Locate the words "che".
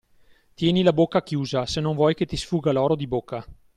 2.15-2.25